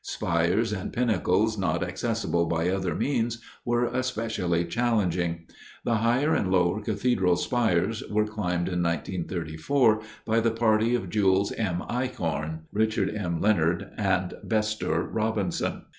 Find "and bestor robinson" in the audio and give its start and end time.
13.95-15.83